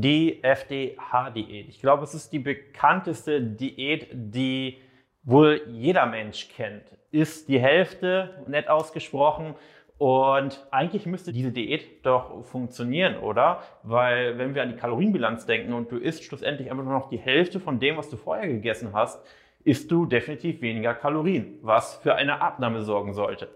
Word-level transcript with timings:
die 0.00 0.42
FDH-Diät. 0.42 1.68
Ich 1.68 1.80
glaube, 1.80 2.02
es 2.02 2.14
ist 2.14 2.32
die 2.32 2.40
bekannteste 2.40 3.40
Diät, 3.40 4.08
die 4.12 4.78
wohl 5.22 5.62
jeder 5.68 6.06
Mensch 6.06 6.48
kennt. 6.48 6.82
Ist 7.12 7.48
die 7.48 7.60
Hälfte, 7.60 8.44
nett 8.48 8.68
ausgesprochen. 8.68 9.54
Und 9.96 10.66
eigentlich 10.72 11.06
müsste 11.06 11.32
diese 11.32 11.52
Diät 11.52 12.04
doch 12.04 12.44
funktionieren, 12.44 13.18
oder? 13.18 13.62
Weil 13.84 14.36
wenn 14.36 14.56
wir 14.56 14.62
an 14.62 14.70
die 14.70 14.76
Kalorienbilanz 14.76 15.46
denken 15.46 15.72
und 15.72 15.92
du 15.92 15.96
isst 15.96 16.24
schlussendlich 16.24 16.70
einfach 16.70 16.84
nur 16.84 16.94
noch 16.94 17.08
die 17.08 17.18
Hälfte 17.18 17.60
von 17.60 17.78
dem, 17.78 17.96
was 17.96 18.10
du 18.10 18.16
vorher 18.16 18.48
gegessen 18.48 18.90
hast, 18.92 19.24
isst 19.62 19.90
du 19.92 20.06
definitiv 20.06 20.60
weniger 20.60 20.94
Kalorien, 20.94 21.58
was 21.62 21.94
für 21.94 22.16
eine 22.16 22.40
Abnahme 22.40 22.82
sorgen 22.82 23.14
sollte. 23.14 23.48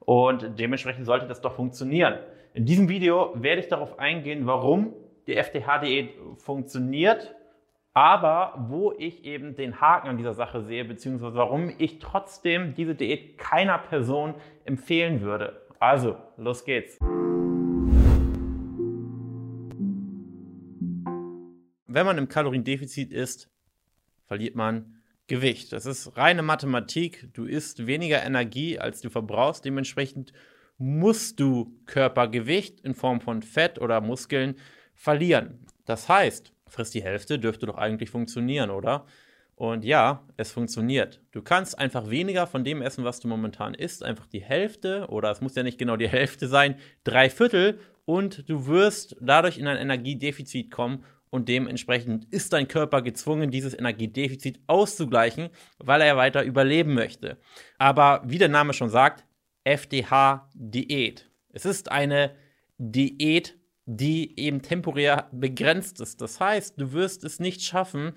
Und 0.00 0.58
dementsprechend 0.58 1.04
sollte 1.04 1.26
das 1.26 1.42
doch 1.42 1.52
funktionieren. 1.52 2.14
In 2.54 2.64
diesem 2.64 2.88
Video 2.88 3.32
werde 3.34 3.60
ich 3.60 3.68
darauf 3.68 3.98
eingehen, 3.98 4.46
warum 4.46 4.94
die 5.26 5.36
FDH-Diät 5.36 6.14
funktioniert, 6.38 7.34
aber 7.94 8.66
wo 8.68 8.92
ich 8.92 9.24
eben 9.24 9.54
den 9.54 9.80
Haken 9.80 10.08
an 10.08 10.16
dieser 10.16 10.34
Sache 10.34 10.62
sehe, 10.62 10.84
beziehungsweise 10.84 11.36
warum 11.36 11.72
ich 11.78 11.98
trotzdem 11.98 12.74
diese 12.74 12.94
Diät 12.94 13.38
keiner 13.38 13.78
Person 13.78 14.34
empfehlen 14.64 15.20
würde. 15.20 15.66
Also, 15.78 16.16
los 16.36 16.64
geht's. 16.64 16.98
Wenn 21.94 22.06
man 22.06 22.16
im 22.16 22.28
Kaloriendefizit 22.28 23.12
ist, 23.12 23.50
verliert 24.26 24.54
man 24.54 25.02
Gewicht. 25.26 25.72
Das 25.72 25.86
ist 25.86 26.16
reine 26.16 26.42
Mathematik. 26.42 27.28
Du 27.34 27.44
isst 27.44 27.86
weniger 27.86 28.24
Energie, 28.24 28.78
als 28.78 29.02
du 29.02 29.10
verbrauchst. 29.10 29.64
Dementsprechend 29.64 30.32
musst 30.78 31.38
du 31.38 31.78
Körpergewicht 31.86 32.80
in 32.80 32.94
Form 32.94 33.20
von 33.20 33.42
Fett 33.42 33.78
oder 33.78 34.00
Muskeln 34.00 34.56
verlieren. 35.02 35.66
Das 35.84 36.08
heißt, 36.08 36.52
frisst 36.68 36.94
die 36.94 37.02
Hälfte, 37.02 37.40
dürfte 37.40 37.66
doch 37.66 37.76
eigentlich 37.76 38.10
funktionieren, 38.10 38.70
oder? 38.70 39.04
Und 39.56 39.84
ja, 39.84 40.24
es 40.36 40.52
funktioniert. 40.52 41.20
Du 41.32 41.42
kannst 41.42 41.76
einfach 41.76 42.08
weniger 42.08 42.46
von 42.46 42.62
dem 42.62 42.82
essen, 42.82 43.02
was 43.02 43.18
du 43.18 43.26
momentan 43.26 43.74
isst, 43.74 44.04
einfach 44.04 44.26
die 44.26 44.42
Hälfte, 44.42 45.08
oder 45.08 45.32
es 45.32 45.40
muss 45.40 45.56
ja 45.56 45.64
nicht 45.64 45.76
genau 45.76 45.96
die 45.96 46.08
Hälfte 46.18 46.46
sein, 46.46 46.76
drei 47.02 47.30
Viertel, 47.30 47.80
und 48.04 48.48
du 48.48 48.66
wirst 48.66 49.16
dadurch 49.20 49.58
in 49.58 49.66
ein 49.66 49.76
Energiedefizit 49.76 50.70
kommen 50.70 51.04
und 51.30 51.48
dementsprechend 51.48 52.32
ist 52.32 52.52
dein 52.52 52.68
Körper 52.68 53.02
gezwungen, 53.02 53.50
dieses 53.50 53.76
Energiedefizit 53.76 54.60
auszugleichen, 54.68 55.48
weil 55.78 56.00
er 56.00 56.16
weiter 56.16 56.44
überleben 56.44 56.94
möchte. 56.94 57.38
Aber 57.76 58.22
wie 58.24 58.38
der 58.38 58.48
Name 58.48 58.72
schon 58.72 58.88
sagt, 58.88 59.24
FDH-Diät. 59.64 61.28
Es 61.52 61.64
ist 61.64 61.90
eine 61.90 62.36
Diät, 62.78 63.56
die 63.96 64.38
eben 64.38 64.62
temporär 64.62 65.28
begrenzt 65.32 66.00
ist. 66.00 66.20
Das 66.20 66.40
heißt, 66.40 66.80
du 66.80 66.92
wirst 66.92 67.24
es 67.24 67.40
nicht 67.40 67.62
schaffen, 67.62 68.12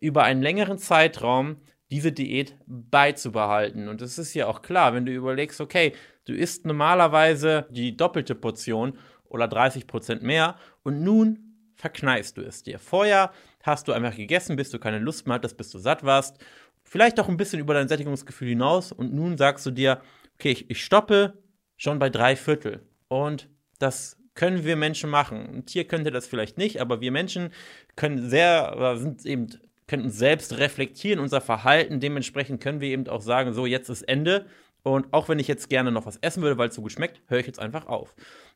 über 0.00 0.24
einen 0.24 0.42
längeren 0.42 0.78
Zeitraum 0.78 1.56
diese 1.90 2.12
Diät 2.12 2.56
beizubehalten. 2.66 3.88
Und 3.88 4.02
es 4.02 4.18
ist 4.18 4.34
ja 4.34 4.46
auch 4.46 4.62
klar, 4.62 4.94
wenn 4.94 5.06
du 5.06 5.12
überlegst, 5.12 5.60
okay, 5.60 5.92
du 6.24 6.32
isst 6.32 6.66
normalerweise 6.66 7.66
die 7.70 7.96
doppelte 7.96 8.34
Portion 8.34 8.98
oder 9.24 9.48
30 9.48 9.86
Prozent 9.86 10.22
mehr 10.22 10.56
und 10.82 11.02
nun 11.02 11.72
verkneifst 11.74 12.36
du 12.36 12.42
es 12.42 12.62
dir. 12.62 12.78
Vorher 12.78 13.32
hast 13.62 13.88
du 13.88 13.92
einfach 13.92 14.16
gegessen, 14.16 14.56
bis 14.56 14.70
du 14.70 14.78
keine 14.78 14.98
Lust 14.98 15.26
mehr 15.26 15.36
hattest, 15.36 15.56
bis 15.56 15.70
du 15.70 15.78
satt 15.78 16.04
warst. 16.04 16.38
Vielleicht 16.82 17.18
auch 17.18 17.28
ein 17.28 17.36
bisschen 17.36 17.60
über 17.60 17.74
dein 17.74 17.88
Sättigungsgefühl 17.88 18.48
hinaus 18.48 18.92
und 18.92 19.12
nun 19.12 19.38
sagst 19.38 19.64
du 19.66 19.70
dir, 19.70 20.00
okay, 20.34 20.52
ich, 20.52 20.70
ich 20.70 20.84
stoppe 20.84 21.42
schon 21.76 21.98
bei 21.98 22.10
drei 22.10 22.36
Viertel. 22.36 22.86
Und 23.08 23.48
das 23.78 24.18
können 24.34 24.64
wir 24.64 24.76
Menschen 24.76 25.10
machen. 25.10 25.48
Ein 25.54 25.66
Tier 25.66 25.86
könnte 25.86 26.10
das 26.10 26.26
vielleicht 26.26 26.58
nicht, 26.58 26.80
aber 26.80 27.00
wir 27.00 27.12
Menschen 27.12 27.52
können 27.96 28.28
sehr, 28.28 28.96
sind 28.98 29.24
eben, 29.24 29.48
können 29.86 30.10
selbst 30.10 30.58
reflektieren, 30.58 31.20
unser 31.20 31.40
Verhalten. 31.40 32.00
Dementsprechend 32.00 32.60
können 32.60 32.80
wir 32.80 32.88
eben 32.88 33.06
auch 33.08 33.22
sagen, 33.22 33.52
so, 33.52 33.66
jetzt 33.66 33.88
ist 33.88 34.02
Ende. 34.02 34.46
Und 34.82 35.12
auch 35.12 35.28
wenn 35.28 35.38
ich 35.38 35.48
jetzt 35.48 35.70
gerne 35.70 35.92
noch 35.92 36.06
was 36.06 36.18
essen 36.18 36.42
würde, 36.42 36.58
weil 36.58 36.68
es 36.68 36.74
so 36.74 36.82
gut 36.82 36.92
schmeckt, 36.92 37.22
höre 37.28 37.38
ich 37.38 37.46
jetzt 37.46 37.60
einfach 37.60 37.86
auf. 37.86 38.14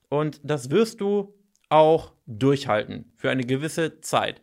Und 0.08 0.40
das 0.42 0.70
wirst 0.70 1.00
du 1.00 1.34
auch 1.68 2.12
durchhalten 2.26 3.12
für 3.16 3.30
eine 3.30 3.44
gewisse 3.44 4.00
Zeit. 4.00 4.40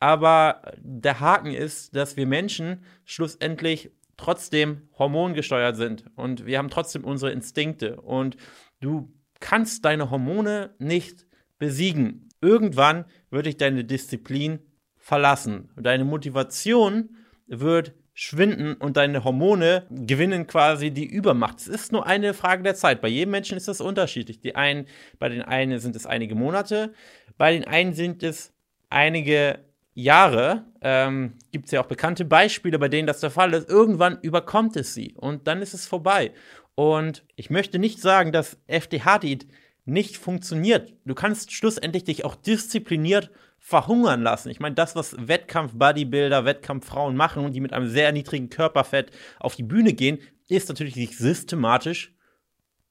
Aber 0.00 0.62
der 0.78 1.20
Haken 1.20 1.52
ist, 1.52 1.94
dass 1.96 2.16
wir 2.16 2.26
Menschen 2.26 2.84
schlussendlich 3.04 3.90
trotzdem 4.16 4.88
hormongesteuert 4.98 5.76
sind 5.76 6.04
und 6.16 6.46
wir 6.46 6.58
haben 6.58 6.70
trotzdem 6.70 7.04
unsere 7.04 7.32
Instinkte 7.32 8.00
und 8.00 8.36
du 8.80 9.12
kannst 9.40 9.84
deine 9.84 10.10
Hormone 10.10 10.74
nicht 10.78 11.26
besiegen. 11.58 12.28
Irgendwann 12.40 13.04
wird 13.30 13.46
dich 13.46 13.56
deine 13.56 13.84
Disziplin 13.84 14.60
verlassen. 14.96 15.70
Deine 15.76 16.04
Motivation 16.04 17.16
wird 17.46 17.94
schwinden 18.14 18.74
und 18.74 18.96
deine 18.96 19.22
Hormone 19.22 19.86
gewinnen 19.90 20.48
quasi 20.48 20.90
die 20.90 21.06
Übermacht. 21.06 21.60
Es 21.60 21.68
ist 21.68 21.92
nur 21.92 22.04
eine 22.04 22.34
Frage 22.34 22.64
der 22.64 22.74
Zeit. 22.74 23.00
Bei 23.00 23.06
jedem 23.06 23.30
Menschen 23.30 23.56
ist 23.56 23.68
das 23.68 23.80
unterschiedlich. 23.80 24.40
Die 24.40 24.56
einen, 24.56 24.86
bei 25.20 25.28
den 25.28 25.42
einen 25.42 25.78
sind 25.78 25.94
es 25.94 26.04
einige 26.04 26.34
Monate, 26.34 26.92
bei 27.36 27.52
den 27.52 27.64
einen 27.64 27.94
sind 27.94 28.24
es 28.24 28.52
einige 28.90 29.60
Jahre. 29.94 30.64
Ähm, 30.80 31.34
Gibt 31.52 31.66
es 31.66 31.70
ja 31.70 31.80
auch 31.80 31.86
bekannte 31.86 32.24
Beispiele, 32.24 32.78
bei 32.80 32.88
denen 32.88 33.06
das 33.06 33.20
der 33.20 33.30
Fall 33.30 33.54
ist. 33.54 33.68
Irgendwann 33.68 34.18
überkommt 34.20 34.76
es 34.76 34.94
sie 34.94 35.14
und 35.14 35.46
dann 35.46 35.62
ist 35.62 35.74
es 35.74 35.86
vorbei. 35.86 36.32
Und 36.78 37.24
ich 37.34 37.50
möchte 37.50 37.80
nicht 37.80 38.00
sagen, 38.00 38.30
dass 38.30 38.56
FDH-Diät 38.68 39.48
nicht 39.84 40.16
funktioniert. 40.16 40.94
Du 41.04 41.16
kannst 41.16 41.50
schlussendlich 41.50 42.04
dich 42.04 42.24
auch 42.24 42.36
diszipliniert 42.36 43.32
verhungern 43.58 44.22
lassen. 44.22 44.48
Ich 44.48 44.60
meine, 44.60 44.76
das, 44.76 44.94
was 44.94 45.16
Wettkampf-Bodybuilder, 45.18 46.44
Wettkampffrauen 46.44 47.16
machen 47.16 47.44
und 47.44 47.52
die 47.52 47.60
mit 47.60 47.72
einem 47.72 47.88
sehr 47.88 48.12
niedrigen 48.12 48.48
Körperfett 48.48 49.10
auf 49.40 49.56
die 49.56 49.64
Bühne 49.64 49.92
gehen, 49.92 50.20
ist 50.46 50.68
natürlich, 50.68 50.94
sich 50.94 51.18
systematisch 51.18 52.14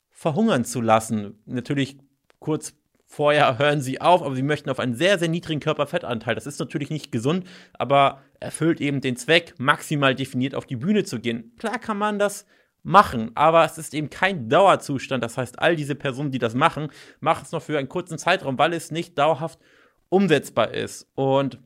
verhungern 0.10 0.66
zu 0.66 0.82
lassen. 0.82 1.42
Natürlich 1.46 1.98
kurz 2.40 2.74
vorher 3.06 3.58
hören 3.58 3.80
sie 3.80 4.02
auf, 4.02 4.22
aber 4.22 4.36
sie 4.36 4.44
möchten 4.44 4.70
auf 4.70 4.80
einen 4.80 4.96
sehr, 4.96 5.18
sehr 5.18 5.30
niedrigen 5.30 5.62
Körperfettanteil. 5.62 6.36
Das 6.36 6.46
ist 6.46 6.60
natürlich 6.60 6.90
nicht 6.90 7.14
gesund, 7.14 7.48
aber 7.72 8.22
erfüllt 8.42 8.82
eben 8.82 9.00
den 9.00 9.16
Zweck, 9.16 9.54
maximal 9.60 10.14
definiert 10.14 10.56
auf 10.56 10.66
die 10.66 10.76
Bühne 10.76 11.06
zu 11.06 11.22
gehen. 11.22 11.54
Klar 11.58 11.80
kann 11.80 11.98
man 11.98 12.20
das 12.20 12.46
machen, 12.88 13.32
aber 13.36 13.66
es 13.66 13.78
ist 13.78 13.94
eben 13.94 14.10
kein 14.10 14.48
Dauerzustand. 14.48 15.22
Das 15.22 15.38
heißt, 15.38 15.60
all 15.60 15.76
diese 15.76 15.94
Personen, 15.94 16.32
die 16.32 16.40
das 16.40 16.56
machen, 16.56 16.90
machen 17.20 17.44
es 17.44 17.52
noch 17.52 17.62
für 17.62 17.78
einen 17.78 17.90
kurzen 17.90 18.18
Zeitraum, 18.18 18.58
weil 18.58 18.74
es 18.74 18.92
nicht 18.92 19.18
dauerhaft 19.18 19.60
umsetzbar 20.08 20.74
ist. 20.74 21.06
Und 21.14 21.60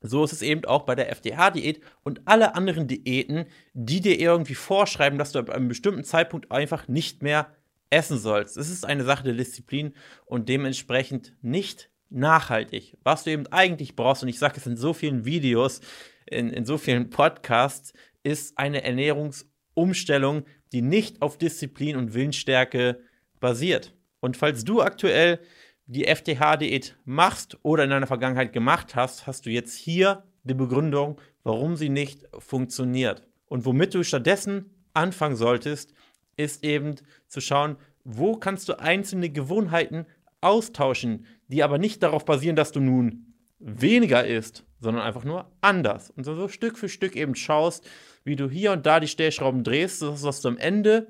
so 0.00 0.22
ist 0.22 0.32
es 0.32 0.42
eben 0.42 0.64
auch 0.64 0.84
bei 0.84 0.94
der 0.94 1.10
FDH-Diät 1.10 1.80
und 2.04 2.22
alle 2.26 2.54
anderen 2.54 2.86
Diäten, 2.86 3.46
die 3.72 4.00
dir 4.00 4.18
irgendwie 4.20 4.54
vorschreiben, 4.54 5.18
dass 5.18 5.32
du 5.32 5.40
ab 5.40 5.50
einem 5.50 5.66
bestimmten 5.66 6.04
Zeitpunkt 6.04 6.52
einfach 6.52 6.86
nicht 6.86 7.22
mehr 7.22 7.48
essen 7.90 8.18
sollst. 8.18 8.56
Es 8.56 8.70
ist 8.70 8.86
eine 8.86 9.04
Sache 9.04 9.24
der 9.24 9.34
Disziplin 9.34 9.92
und 10.24 10.48
dementsprechend 10.48 11.34
nicht 11.42 11.90
nachhaltig. 12.10 12.96
Was 13.02 13.24
du 13.24 13.30
eben 13.30 13.48
eigentlich 13.48 13.96
brauchst, 13.96 14.22
und 14.22 14.28
ich 14.28 14.38
sage 14.38 14.54
es 14.58 14.66
in 14.66 14.76
so 14.76 14.92
vielen 14.92 15.24
Videos, 15.24 15.80
in, 16.26 16.50
in 16.50 16.64
so 16.64 16.78
vielen 16.78 17.10
Podcasts, 17.10 17.92
ist 18.22 18.56
eine 18.56 18.86
Ernährungs- 18.86 19.46
Umstellung, 19.74 20.44
die 20.72 20.82
nicht 20.82 21.22
auf 21.22 21.38
Disziplin 21.38 21.96
und 21.96 22.14
Willensstärke 22.14 23.00
basiert. 23.40 23.94
Und 24.20 24.36
falls 24.36 24.64
du 24.64 24.80
aktuell 24.80 25.40
die 25.86 26.06
FTH-Diät 26.06 26.96
machst 27.04 27.58
oder 27.62 27.84
in 27.84 27.90
deiner 27.90 28.06
Vergangenheit 28.06 28.52
gemacht 28.52 28.94
hast, 28.94 29.26
hast 29.26 29.46
du 29.46 29.50
jetzt 29.50 29.76
hier 29.76 30.24
die 30.44 30.54
Begründung, 30.54 31.20
warum 31.42 31.76
sie 31.76 31.90
nicht 31.90 32.24
funktioniert. 32.38 33.26
Und 33.46 33.66
womit 33.66 33.94
du 33.94 34.02
stattdessen 34.02 34.70
anfangen 34.94 35.36
solltest, 35.36 35.92
ist 36.36 36.64
eben 36.64 36.94
zu 37.28 37.40
schauen, 37.40 37.76
wo 38.04 38.36
kannst 38.36 38.68
du 38.68 38.78
einzelne 38.78 39.30
Gewohnheiten 39.30 40.06
austauschen, 40.40 41.26
die 41.48 41.62
aber 41.62 41.78
nicht 41.78 42.02
darauf 42.02 42.24
basieren, 42.24 42.56
dass 42.56 42.72
du 42.72 42.80
nun 42.80 43.33
weniger 43.64 44.26
isst, 44.26 44.64
sondern 44.78 45.02
einfach 45.02 45.24
nur 45.24 45.50
anders. 45.62 46.10
Und 46.10 46.24
so, 46.24 46.48
Stück 46.48 46.78
für 46.78 46.88
Stück 46.88 47.16
eben 47.16 47.34
schaust, 47.34 47.88
wie 48.22 48.36
du 48.36 48.48
hier 48.48 48.72
und 48.72 48.84
da 48.86 49.00
die 49.00 49.08
Stellschrauben 49.08 49.64
drehst, 49.64 50.00
sodass 50.00 50.42
du 50.42 50.48
am 50.48 50.58
Ende 50.58 51.08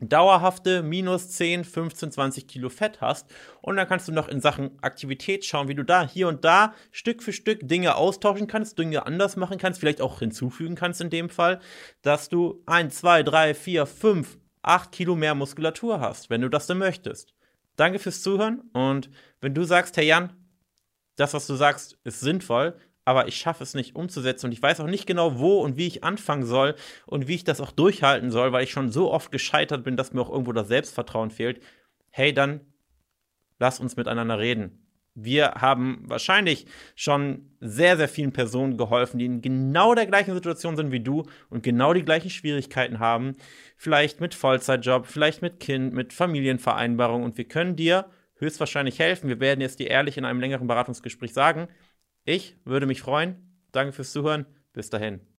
dauerhafte 0.00 0.82
minus 0.82 1.30
10, 1.30 1.64
15, 1.64 2.12
20 2.12 2.46
Kilo 2.46 2.68
Fett 2.68 3.00
hast. 3.00 3.26
Und 3.62 3.76
dann 3.76 3.88
kannst 3.88 4.06
du 4.06 4.12
noch 4.12 4.28
in 4.28 4.40
Sachen 4.40 4.80
Aktivität 4.82 5.44
schauen, 5.44 5.68
wie 5.68 5.74
du 5.74 5.82
da 5.82 6.06
hier 6.06 6.28
und 6.28 6.44
da 6.44 6.74
Stück 6.92 7.22
für 7.22 7.32
Stück 7.32 7.66
Dinge 7.66 7.96
austauschen 7.96 8.46
kannst, 8.46 8.78
Dinge 8.78 9.06
anders 9.06 9.36
machen 9.36 9.58
kannst, 9.58 9.80
vielleicht 9.80 10.00
auch 10.00 10.20
hinzufügen 10.20 10.74
kannst 10.74 11.00
in 11.00 11.10
dem 11.10 11.30
Fall, 11.30 11.58
dass 12.02 12.28
du 12.28 12.62
1, 12.66 12.96
2, 12.96 13.22
3, 13.22 13.54
4, 13.54 13.86
5, 13.86 14.38
8 14.62 14.92
Kilo 14.92 15.16
mehr 15.16 15.34
Muskulatur 15.34 16.00
hast, 16.00 16.30
wenn 16.30 16.42
du 16.42 16.50
das 16.50 16.66
denn 16.66 16.78
möchtest. 16.78 17.34
Danke 17.76 17.98
fürs 17.98 18.22
Zuhören 18.22 18.60
und 18.72 19.10
wenn 19.40 19.54
du 19.54 19.64
sagst, 19.64 19.96
Herr 19.96 20.04
Jan, 20.04 20.32
das, 21.18 21.34
was 21.34 21.46
du 21.46 21.54
sagst, 21.54 21.98
ist 22.04 22.20
sinnvoll, 22.20 22.74
aber 23.04 23.26
ich 23.26 23.36
schaffe 23.36 23.62
es 23.62 23.74
nicht 23.74 23.96
umzusetzen 23.96 24.46
und 24.46 24.52
ich 24.52 24.62
weiß 24.62 24.80
auch 24.80 24.86
nicht 24.86 25.06
genau, 25.06 25.38
wo 25.38 25.60
und 25.60 25.76
wie 25.76 25.86
ich 25.86 26.04
anfangen 26.04 26.44
soll 26.44 26.74
und 27.06 27.26
wie 27.26 27.36
ich 27.36 27.44
das 27.44 27.60
auch 27.60 27.72
durchhalten 27.72 28.30
soll, 28.30 28.52
weil 28.52 28.64
ich 28.64 28.70
schon 28.70 28.92
so 28.92 29.10
oft 29.10 29.32
gescheitert 29.32 29.82
bin, 29.82 29.96
dass 29.96 30.12
mir 30.12 30.20
auch 30.20 30.30
irgendwo 30.30 30.52
das 30.52 30.68
Selbstvertrauen 30.68 31.30
fehlt. 31.30 31.62
Hey, 32.10 32.32
dann 32.34 32.60
lass 33.58 33.80
uns 33.80 33.96
miteinander 33.96 34.38
reden. 34.38 34.84
Wir 35.14 35.54
haben 35.54 36.04
wahrscheinlich 36.04 36.66
schon 36.94 37.50
sehr, 37.60 37.96
sehr 37.96 38.08
vielen 38.08 38.32
Personen 38.32 38.76
geholfen, 38.76 39.18
die 39.18 39.24
in 39.24 39.42
genau 39.42 39.94
der 39.94 40.06
gleichen 40.06 40.34
Situation 40.34 40.76
sind 40.76 40.92
wie 40.92 41.00
du 41.00 41.24
und 41.50 41.64
genau 41.64 41.92
die 41.92 42.04
gleichen 42.04 42.30
Schwierigkeiten 42.30 43.00
haben. 43.00 43.36
Vielleicht 43.76 44.20
mit 44.20 44.34
Vollzeitjob, 44.34 45.06
vielleicht 45.06 45.42
mit 45.42 45.58
Kind, 45.58 45.92
mit 45.92 46.12
Familienvereinbarung. 46.12 47.24
Und 47.24 47.36
wir 47.36 47.48
können 47.48 47.74
dir 47.74 48.06
höchstwahrscheinlich 48.38 48.98
helfen. 48.98 49.28
Wir 49.28 49.40
werden 49.40 49.60
jetzt 49.60 49.78
dir 49.78 49.88
ehrlich 49.90 50.16
in 50.16 50.24
einem 50.24 50.40
längeren 50.40 50.66
Beratungsgespräch 50.66 51.32
sagen. 51.32 51.68
Ich 52.24 52.56
würde 52.64 52.86
mich 52.86 53.00
freuen. 53.02 53.36
Danke 53.72 53.92
fürs 53.92 54.12
Zuhören. 54.12 54.46
Bis 54.72 54.90
dahin. 54.90 55.28